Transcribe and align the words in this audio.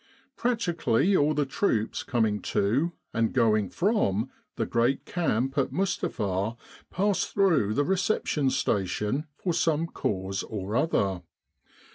Practically 0.35 1.15
all 1.15 1.35
the 1.35 1.45
troops 1.45 2.01
coming 2.01 2.41
to, 2.41 2.91
and 3.13 3.33
going 3.33 3.69
from, 3.69 4.31
the 4.55 4.65
great 4.65 5.05
camp 5.05 5.59
at 5.59 5.71
Mustapha 5.71 6.57
passed 6.89 7.31
through 7.35 7.75
the 7.75 7.83
Reception 7.85 8.49
Station 8.49 9.27
for 9.35 9.53
some 9.53 9.85
cause 9.85 10.41
or 10.41 10.75
other. 10.75 11.21